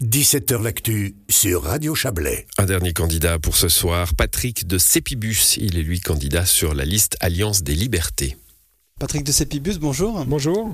17h 0.00 0.62
L'actu 0.62 1.16
sur 1.28 1.64
Radio 1.64 1.92
Chablais. 1.96 2.46
Un 2.56 2.66
dernier 2.66 2.92
candidat 2.92 3.40
pour 3.40 3.56
ce 3.56 3.68
soir, 3.68 4.14
Patrick 4.14 4.64
de 4.64 4.78
Sépibus. 4.78 5.56
Il 5.56 5.76
est 5.76 5.82
lui 5.82 5.98
candidat 5.98 6.46
sur 6.46 6.72
la 6.72 6.84
liste 6.84 7.16
Alliance 7.18 7.64
des 7.64 7.74
Libertés. 7.74 8.36
Patrick 9.00 9.24
de 9.24 9.32
Sépibus, 9.32 9.80
bonjour. 9.80 10.24
Bonjour. 10.24 10.68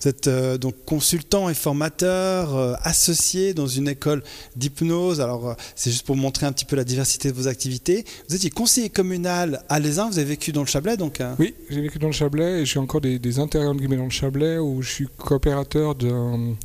Vous 0.00 0.08
êtes 0.08 0.26
euh, 0.26 0.58
donc 0.58 0.74
consultant 0.84 1.48
et 1.48 1.54
formateur 1.54 2.54
euh, 2.54 2.74
associé 2.82 3.54
dans 3.54 3.66
une 3.66 3.88
école 3.88 4.22
d'hypnose. 4.56 5.22
Alors, 5.22 5.48
euh, 5.48 5.54
c'est 5.74 5.90
juste 5.90 6.04
pour 6.04 6.16
montrer 6.16 6.44
un 6.44 6.52
petit 6.52 6.66
peu 6.66 6.76
la 6.76 6.84
diversité 6.84 7.30
de 7.30 7.34
vos 7.34 7.48
activités. 7.48 8.04
Vous 8.28 8.36
étiez 8.36 8.50
conseiller 8.50 8.90
communal 8.90 9.62
à 9.70 9.80
Lézin, 9.80 10.10
vous 10.10 10.18
avez 10.18 10.28
vécu 10.28 10.52
dans 10.52 10.60
le 10.60 10.66
Chablais 10.66 10.98
donc 10.98 11.22
Oui, 11.38 11.54
j'ai 11.70 11.80
vécu 11.80 11.98
dans 11.98 12.08
le 12.08 12.12
Chablais 12.12 12.60
et 12.60 12.66
j'ai 12.66 12.78
encore 12.78 13.00
des, 13.00 13.18
des 13.18 13.38
intérieurs 13.38 13.72
de 13.72 13.78
guillemets 13.78 13.96
dans 13.96 14.04
le 14.04 14.10
Chablais 14.10 14.58
où 14.58 14.82
je 14.82 14.90
suis 14.90 15.06
coopérateur 15.16 15.94
d'un 15.94 16.56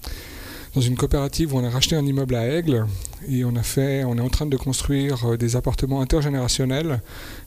dans 0.74 0.82
une 0.82 0.96
coopérative 0.96 1.54
où 1.54 1.58
on 1.58 1.64
a 1.64 1.70
racheté 1.70 1.96
un 1.96 2.06
immeuble 2.06 2.36
à 2.36 2.48
Aigle 2.48 2.86
et 3.28 3.44
on 3.44 3.56
a 3.56 3.64
fait, 3.64 4.04
on 4.06 4.18
est 4.18 4.22
en 4.22 4.30
train 4.30 4.46
de 4.46 4.58
construire 4.58 5.32
euh, 5.32 5.38
des 5.38 5.56
appartements 5.56 6.02
intergénérationnels 6.02 7.02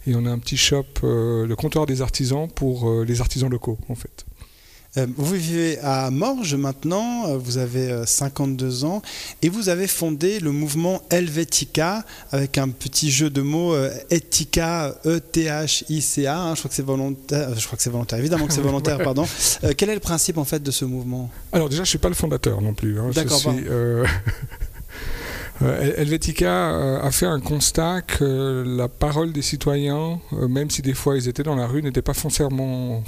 et 0.06 0.14
on 0.14 0.26
a 0.26 0.30
un 0.30 0.38
petit 0.38 0.56
shop, 0.56 0.84
euh, 1.02 1.46
le 1.46 1.56
comptoir 1.56 1.86
des 1.86 2.02
artisans 2.02 2.48
pour 2.48 2.88
euh, 2.88 3.04
les 3.04 3.20
artisans 3.20 3.50
locaux 3.50 3.78
en 3.88 3.94
fait. 3.94 4.26
Euh, 4.96 5.06
vous 5.16 5.34
vivez 5.34 5.78
à 5.80 6.10
Morges 6.10 6.54
maintenant, 6.54 7.26
euh, 7.28 7.36
vous 7.36 7.58
avez 7.58 8.06
52 8.06 8.84
euh, 8.84 8.86
ans 8.86 9.02
et 9.42 9.48
vous 9.48 9.68
avez 9.68 9.88
fondé 9.88 10.38
le 10.38 10.52
mouvement 10.52 11.02
Helvetica 11.10 12.04
avec 12.30 12.58
un 12.58 12.68
petit 12.68 13.10
jeu 13.10 13.28
de 13.28 13.42
mots 13.42 13.74
Etica, 14.10 14.94
E-T-H-I-C-A. 15.04 16.38
Hein, 16.38 16.54
je 16.54 16.60
crois 16.60 16.68
que 16.68 16.74
c'est 16.74 16.82
volontaire, 16.82 17.58
je 17.58 17.66
crois 17.66 17.76
que 17.76 17.82
c'est 17.82 17.90
volontaire, 17.90 18.20
évidemment 18.20 18.46
que 18.46 18.52
c'est 18.52 18.60
volontaire, 18.62 18.98
pardon. 18.98 19.26
quel 19.76 19.90
est 19.90 19.94
le 19.94 20.00
principe 20.00 20.38
en 20.38 20.44
fait 20.44 20.62
de 20.62 20.70
ce 20.70 20.84
mouvement? 20.84 21.28
Alors 21.52 21.68
déjà, 21.68 21.78
je 21.78 21.82
ne 21.82 21.88
suis 21.88 21.98
pas 21.98 22.08
le 22.08 22.14
fondateur 22.14 22.60
non 22.60 22.74
plus. 22.74 23.00
Hein, 23.00 23.10
D'accord. 23.14 23.40
Helvetica 25.60 26.98
a 27.00 27.10
fait 27.12 27.26
un 27.26 27.38
constat 27.40 28.02
que 28.02 28.64
la 28.66 28.88
parole 28.88 29.32
des 29.32 29.40
citoyens, 29.40 30.18
même 30.32 30.68
si 30.68 30.82
des 30.82 30.94
fois 30.94 31.16
ils 31.16 31.28
étaient 31.28 31.44
dans 31.44 31.54
la 31.54 31.68
rue, 31.68 31.80
n'était 31.80 32.02
pas 32.02 32.12
foncièrement 32.12 33.04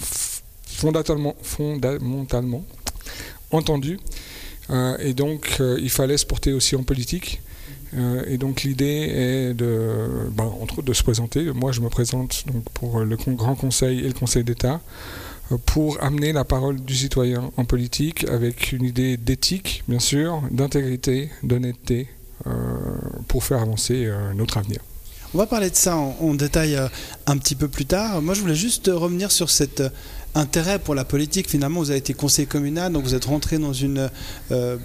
fondamentalement, 0.77 2.65
entendu. 3.51 3.99
Euh, 4.71 4.97
et 4.99 5.15
donc, 5.15 5.57
euh, 5.61 5.79
il 5.81 5.91
fallait 5.91 6.19
se 6.19 6.27
porter 6.27 6.53
aussi 6.53 6.77
en 6.77 6.83
politique. 6.83 7.41
Euh, 7.97 8.25
et 8.27 8.37
donc, 8.37 8.63
l'idée 8.63 8.85
est 8.85 9.55
de, 9.55 10.29
ben, 10.33 10.51
entre 10.61 10.83
de 10.83 10.93
se 10.93 11.03
présenter. 11.03 11.45
Moi, 11.53 11.73
je 11.73 11.81
me 11.81 11.89
présente 11.89 12.45
donc, 12.47 12.65
pour 12.75 13.01
le 13.01 13.17
Grand 13.17 13.55
Conseil 13.55 14.01
et 14.01 14.09
le 14.09 14.13
Conseil 14.15 14.45
d'État 14.45 14.81
pour 15.65 16.03
amener 16.03 16.33
la 16.33 16.43
parole 16.43 16.81
du 16.81 16.97
citoyen 16.97 17.53
en 17.57 17.65
politique 17.65 18.25
avec 18.29 18.73
une 18.73 18.83
idée 18.83 19.17
d'éthique, 19.17 19.85
bien 19.87 20.01
sûr, 20.01 20.43
d'intégrité, 20.51 21.31
d'honnêteté, 21.45 22.09
pour 23.29 23.45
faire 23.45 23.63
avancer 23.63 24.11
notre 24.35 24.57
avenir. 24.57 24.81
On 25.35 25.39
va 25.39 25.47
parler 25.47 25.71
de 25.71 25.77
ça 25.77 25.97
en, 25.97 26.17
en 26.21 26.35
détail 26.35 26.77
un 27.29 27.39
petit 27.39 27.55
peu 27.55 27.69
plus 27.69 27.87
tard. 27.87 28.21
Moi, 28.23 28.35
je 28.35 28.41
voulais 28.41 28.57
juste 28.57 28.91
revenir 28.93 29.31
sur 29.31 29.49
cet 29.49 29.85
intérêt 30.37 30.79
pour 30.79 30.95
la 30.95 31.05
politique. 31.05 31.49
Finalement, 31.49 31.81
vous 31.81 31.91
avez 31.91 31.99
été 31.99 32.15
conseiller 32.15 32.47
communal, 32.47 32.93
donc 32.93 33.05
vous 33.05 33.15
êtes 33.15 33.25
rentré 33.25 33.59
dans 33.59 33.73
une, 33.73 34.11
euh, 34.51 34.77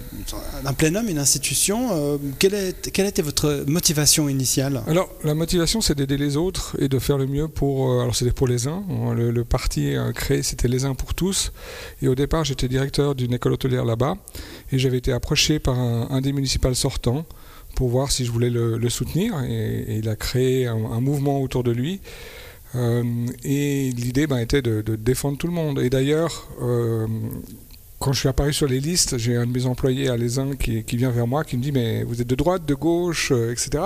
un 0.64 0.72
plénum, 0.72 1.08
une 1.08 1.18
institution. 1.18 1.90
Euh, 1.92 2.16
quelle, 2.38 2.54
est, 2.54 2.90
quelle, 2.90 3.06
était 3.06 3.22
votre 3.22 3.64
motivation 3.66 4.28
initiale? 4.28 4.82
Alors, 4.86 5.10
la 5.22 5.34
motivation, 5.34 5.80
c'est 5.80 5.94
d'aider 5.94 6.16
les 6.16 6.36
autres 6.36 6.76
et 6.78 6.88
de 6.88 6.98
faire 6.98 7.18
le 7.18 7.26
mieux 7.26 7.48
pour. 7.48 7.90
Euh, 7.90 8.00
alors, 8.00 8.16
c'était 8.16 8.32
pour 8.32 8.48
les 8.48 8.66
uns. 8.66 8.82
Le, 9.14 9.30
le 9.30 9.44
parti 9.44 9.94
créé, 10.14 10.42
c'était 10.42 10.68
les 10.68 10.84
uns 10.84 10.94
pour 10.94 11.14
tous. 11.14 11.52
Et 12.00 12.08
au 12.08 12.14
départ, 12.14 12.44
j'étais 12.44 12.68
directeur 12.68 13.14
d'une 13.14 13.34
école 13.34 13.52
hôtelière 13.52 13.84
là-bas. 13.84 14.16
Et 14.72 14.78
j'avais 14.78 14.98
été 14.98 15.12
approché 15.12 15.58
par 15.58 15.78
un, 15.78 16.08
un 16.10 16.20
des 16.20 16.32
municipaux 16.32 16.72
sortants 16.74 17.26
pour 17.74 17.88
voir 17.88 18.10
si 18.10 18.24
je 18.24 18.32
voulais 18.32 18.50
le, 18.50 18.88
soutenir. 18.88 19.34
Et, 19.44 19.98
il 19.98 20.08
a 20.08 20.16
créé 20.16 20.66
un 20.66 21.00
mouvement 21.00 21.40
autour 21.40 21.62
de 21.62 21.72
lui. 21.72 22.00
Euh, 22.74 23.26
et 23.44 23.90
l'idée 23.92 24.26
ben, 24.26 24.38
était 24.38 24.62
de, 24.62 24.82
défendre 24.96 25.38
tout 25.38 25.46
le 25.46 25.52
monde. 25.52 25.78
Et 25.80 25.90
d'ailleurs, 25.90 26.48
euh, 26.62 27.06
quand 27.98 28.12
je 28.12 28.20
suis 28.20 28.28
apparu 28.28 28.52
sur 28.52 28.66
les 28.66 28.80
listes, 28.80 29.18
j'ai 29.18 29.36
un 29.36 29.46
de 29.46 29.52
mes 29.52 29.66
employés 29.66 30.08
à 30.08 30.16
l'ESIN 30.16 30.56
qui, 30.56 30.84
qui, 30.84 30.96
vient 30.96 31.10
vers 31.10 31.26
moi, 31.26 31.44
qui 31.44 31.56
me 31.56 31.62
dit 31.62 31.72
Mais 31.72 32.02
vous 32.04 32.20
êtes 32.20 32.26
de 32.26 32.34
droite, 32.34 32.64
de 32.66 32.74
gauche, 32.74 33.32
euh, 33.32 33.52
etc. 33.52 33.84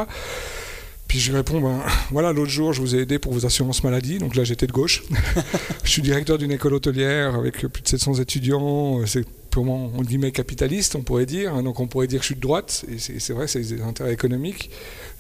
Puis 1.09 1.21
je 1.21 1.31
lui 1.31 1.37
réponds 1.37 1.61
ben, 1.61 1.83
Voilà, 2.11 2.33
l'autre 2.33 2.51
jour, 2.51 2.73
je 2.73 2.81
vous 2.81 2.95
ai 2.95 3.01
aidé 3.01 3.19
pour 3.19 3.33
vos 3.33 3.47
assurances 3.47 3.83
maladie. 3.83 4.19
Donc 4.19 4.37
là, 4.37 4.45
j'étais 4.45 4.67
de 4.67 4.73
gauche. 4.73 5.03
je 5.85 5.91
suis 5.91 6.03
directeur 6.03 6.39
d'une 6.39 6.53
école 6.53 6.75
hôtelière 6.75 7.35
avec 7.35 7.67
plus 7.67 7.83
de 7.83 7.89
700 7.89 8.15
étudiants. 8.15 9.05
C'est 9.07 9.25
purement, 9.57 9.91
on 9.97 10.03
guillemets, 10.03 10.33
capitaliste, 10.33 10.97
on 10.97 11.01
pourrait 11.01 11.25
dire. 11.25 11.63
Donc 11.63 11.81
on 11.81 11.87
pourrait 11.87 12.09
dire 12.09 12.21
je 12.21 12.27
suis 12.27 12.35
de 12.35 12.41
droite. 12.41 12.85
Et 12.93 12.99
c'est 12.99 13.33
vrai, 13.33 13.49
c'est 13.49 13.61
des 13.61 13.81
intérêts 13.81 14.13
économiques 14.13 14.69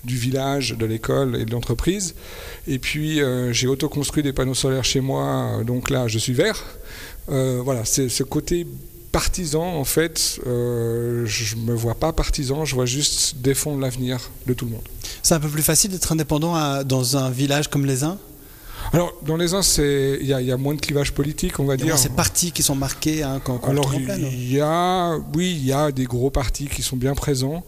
du 0.04 0.16
village, 0.16 0.76
de 0.76 0.84
l'école 0.84 1.36
et 1.36 1.46
de 1.46 1.52
l'entreprise. 1.52 2.14
Et 2.68 2.78
puis 2.78 3.22
euh, 3.22 3.54
j'ai 3.54 3.66
autoconstruit 3.66 4.22
des 4.22 4.34
panneaux 4.34 4.52
solaires 4.52 4.84
chez 4.84 5.00
moi, 5.00 5.62
donc 5.64 5.88
là 5.88 6.06
je 6.06 6.18
suis 6.18 6.34
vert. 6.34 6.62
Euh, 7.30 7.62
voilà, 7.64 7.86
c'est 7.86 8.10
ce 8.10 8.24
côté 8.24 8.66
partisan 9.10 9.64
en 9.64 9.84
fait, 9.84 10.38
euh, 10.46 11.24
je 11.24 11.56
me 11.56 11.72
vois 11.72 11.94
pas 11.94 12.12
partisan, 12.12 12.66
je 12.66 12.74
vois 12.74 12.84
juste 12.84 13.38
défendre 13.38 13.80
l'avenir 13.80 14.30
de 14.46 14.52
tout 14.52 14.66
le 14.66 14.72
monde. 14.72 14.88
C'est 15.22 15.34
un 15.34 15.40
peu 15.40 15.48
plus 15.48 15.62
facile 15.62 15.92
d'être 15.92 16.12
indépendant 16.12 16.84
dans 16.84 17.16
un 17.16 17.30
village 17.30 17.68
comme 17.68 17.86
les 17.86 18.04
uns? 18.04 18.18
Alors, 18.96 19.12
dans 19.26 19.36
les 19.36 19.52
uns, 19.52 19.60
il 19.78 20.22
y, 20.22 20.28
y, 20.28 20.50
a 20.50 20.56
moins 20.56 20.74
de 20.74 20.80
clivage 20.80 21.12
politique, 21.12 21.60
on 21.60 21.66
va 21.66 21.76
dire. 21.76 21.98
Ces 21.98 22.08
partis 22.08 22.50
qui 22.50 22.62
sont 22.62 22.74
marqués 22.74 23.22
hein, 23.22 23.42
quand, 23.44 23.58
quand 23.58 23.68
Alors, 23.68 23.92
il 23.94 24.50
y 24.50 24.58
a, 24.58 25.18
oui, 25.34 25.54
il 25.54 25.66
y 25.66 25.72
a 25.72 25.92
des 25.92 26.04
gros 26.04 26.30
partis 26.30 26.66
qui 26.66 26.80
sont 26.80 26.96
bien 26.96 27.14
présents. 27.14 27.62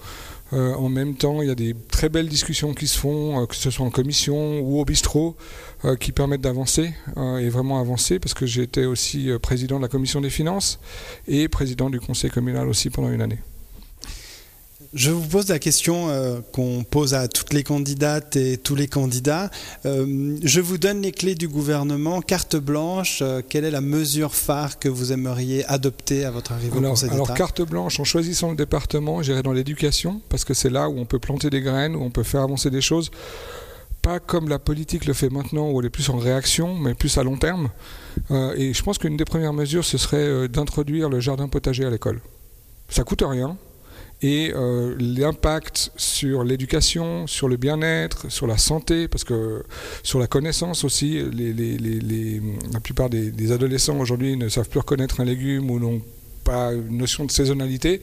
Euh, 0.54 0.72
en 0.76 0.88
même 0.88 1.16
temps, 1.16 1.42
il 1.42 1.48
y 1.48 1.50
a 1.50 1.54
des 1.54 1.76
très 1.90 2.08
belles 2.08 2.30
discussions 2.30 2.72
qui 2.72 2.86
se 2.86 2.98
font, 2.98 3.42
euh, 3.42 3.44
que 3.44 3.54
ce 3.54 3.70
soit 3.70 3.84
en 3.84 3.90
commission 3.90 4.60
ou 4.60 4.80
au 4.80 4.86
bistrot, 4.86 5.36
euh, 5.84 5.96
qui 5.96 6.12
permettent 6.12 6.40
d'avancer 6.40 6.94
et 7.18 7.50
vraiment 7.50 7.78
avancer, 7.78 8.18
parce 8.18 8.32
que 8.32 8.46
j'ai 8.46 8.62
été 8.62 8.86
aussi 8.86 9.28
président 9.42 9.76
de 9.76 9.82
la 9.82 9.88
commission 9.88 10.22
des 10.22 10.30
finances 10.30 10.80
et 11.26 11.46
président 11.48 11.90
du 11.90 12.00
conseil 12.00 12.30
communal 12.30 12.68
aussi 12.68 12.88
pendant 12.88 13.10
une 13.10 13.20
année. 13.20 13.38
Je 14.94 15.10
vous 15.10 15.26
pose 15.26 15.48
la 15.48 15.58
question 15.58 16.08
euh, 16.08 16.40
qu'on 16.52 16.82
pose 16.82 17.12
à 17.12 17.28
toutes 17.28 17.52
les 17.52 17.62
candidates 17.62 18.36
et 18.36 18.56
tous 18.56 18.74
les 18.74 18.86
candidats. 18.86 19.50
Euh, 19.84 20.38
je 20.42 20.60
vous 20.62 20.78
donne 20.78 21.02
les 21.02 21.12
clés 21.12 21.34
du 21.34 21.46
gouvernement, 21.46 22.22
carte 22.22 22.56
blanche. 22.56 23.18
Euh, 23.20 23.42
quelle 23.46 23.64
est 23.64 23.70
la 23.70 23.82
mesure 23.82 24.34
phare 24.34 24.78
que 24.78 24.88
vous 24.88 25.12
aimeriez 25.12 25.62
adopter 25.66 26.24
à 26.24 26.30
votre 26.30 26.52
arrivée 26.52 26.78
alors, 26.78 26.92
au 26.92 26.94
Conseil 26.94 27.10
Alors, 27.10 27.34
carte 27.34 27.60
blanche, 27.60 28.00
en 28.00 28.04
choisissant 28.04 28.50
le 28.50 28.56
département, 28.56 29.20
j'irai 29.20 29.42
dans 29.42 29.52
l'éducation, 29.52 30.22
parce 30.30 30.46
que 30.46 30.54
c'est 30.54 30.70
là 30.70 30.88
où 30.88 30.98
on 30.98 31.04
peut 31.04 31.18
planter 31.18 31.50
des 31.50 31.60
graines, 31.60 31.94
où 31.94 32.02
on 32.02 32.10
peut 32.10 32.22
faire 32.22 32.40
avancer 32.40 32.70
des 32.70 32.80
choses. 32.80 33.10
Pas 34.00 34.20
comme 34.20 34.48
la 34.48 34.58
politique 34.58 35.04
le 35.04 35.12
fait 35.12 35.28
maintenant, 35.28 35.70
où 35.70 35.80
elle 35.80 35.86
est 35.86 35.90
plus 35.90 36.08
en 36.08 36.16
réaction, 36.16 36.74
mais 36.74 36.94
plus 36.94 37.18
à 37.18 37.22
long 37.24 37.36
terme. 37.36 37.68
et 38.30 38.72
je 38.72 38.82
pense 38.82 38.96
qu'une 38.96 39.18
des 39.18 39.26
premières 39.26 39.52
mesures, 39.52 39.84
ce 39.84 39.98
serait 39.98 40.48
d'introduire 40.48 41.10
le 41.10 41.20
jardin 41.20 41.46
potager 41.46 41.84
à 41.84 41.90
l'école. 41.90 42.20
Ça 42.88 43.02
coûte 43.02 43.22
rien, 43.26 43.58
et 44.20 44.52
euh, 44.54 44.96
l'impact 44.98 45.92
sur 45.96 46.42
l'éducation, 46.42 47.26
sur 47.26 47.48
le 47.48 47.56
bien-être, 47.56 48.30
sur 48.30 48.46
la 48.46 48.58
santé, 48.58 49.06
parce 49.06 49.24
que 49.24 49.62
sur 50.02 50.18
la 50.18 50.26
connaissance 50.26 50.84
aussi, 50.84 51.22
la 52.72 52.80
plupart 52.80 53.10
des, 53.10 53.30
des 53.30 53.52
adolescents 53.52 53.98
aujourd'hui 53.98 54.36
ne 54.36 54.48
savent 54.48 54.68
plus 54.68 54.80
reconnaître 54.80 55.20
un 55.20 55.24
légume 55.24 55.70
ou 55.70 55.78
n'ont 55.78 56.02
pas 56.42 56.72
une 56.72 56.98
notion 56.98 57.24
de 57.24 57.30
saisonnalité, 57.30 58.02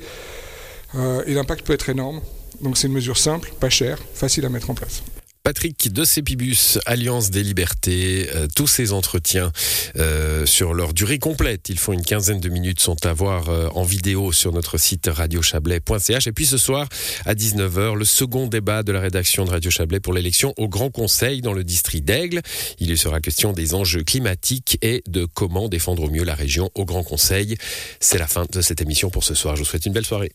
euh, 0.95 1.23
et 1.25 1.33
l'impact 1.33 1.65
peut 1.65 1.73
être 1.73 1.89
énorme. 1.89 2.21
Donc 2.61 2.77
c'est 2.77 2.87
une 2.87 2.93
mesure 2.93 3.17
simple, 3.17 3.51
pas 3.59 3.69
chère, 3.69 3.99
facile 4.13 4.45
à 4.45 4.49
mettre 4.49 4.69
en 4.69 4.75
place. 4.75 5.03
Patrick 5.45 5.93
de 5.93 6.03
Cépibus, 6.03 6.79
Alliance 6.87 7.29
des 7.29 7.43
Libertés, 7.43 8.27
euh, 8.33 8.47
tous 8.55 8.65
ces 8.65 8.93
entretiens 8.93 9.51
euh, 9.95 10.43
sur 10.47 10.73
leur 10.73 10.91
durée 10.91 11.19
complète, 11.19 11.69
ils 11.69 11.77
font 11.77 11.93
une 11.93 12.01
quinzaine 12.01 12.39
de 12.39 12.49
minutes, 12.49 12.79
sont 12.79 13.05
à 13.05 13.13
voir 13.13 13.49
euh, 13.49 13.67
en 13.75 13.83
vidéo 13.83 14.31
sur 14.31 14.51
notre 14.51 14.79
site 14.79 15.07
radiochablais.ch. 15.07 16.25
Et 16.25 16.31
puis 16.31 16.47
ce 16.47 16.57
soir, 16.57 16.89
à 17.27 17.35
19h, 17.35 17.93
le 17.93 18.05
second 18.05 18.47
débat 18.47 18.81
de 18.81 18.91
la 18.91 18.99
rédaction 18.99 19.45
de 19.45 19.51
Radio 19.51 19.69
Chablais 19.69 19.99
pour 19.99 20.13
l'élection 20.13 20.51
au 20.57 20.67
Grand 20.67 20.89
Conseil 20.89 21.41
dans 21.41 21.53
le 21.53 21.63
district 21.63 22.03
d'Aigle. 22.03 22.41
Il 22.79 22.89
y 22.89 22.97
sera 22.97 23.21
question 23.21 23.53
des 23.53 23.75
enjeux 23.75 24.03
climatiques 24.03 24.79
et 24.81 25.03
de 25.07 25.25
comment 25.31 25.69
défendre 25.69 26.05
au 26.05 26.09
mieux 26.09 26.23
la 26.23 26.33
région 26.33 26.71
au 26.73 26.85
Grand 26.85 27.03
Conseil. 27.03 27.55
C'est 27.99 28.17
la 28.17 28.25
fin 28.25 28.47
de 28.51 28.61
cette 28.61 28.81
émission 28.81 29.11
pour 29.11 29.23
ce 29.23 29.35
soir. 29.35 29.55
Je 29.55 29.61
vous 29.61 29.69
souhaite 29.69 29.85
une 29.85 29.93
belle 29.93 30.07
soirée. 30.07 30.31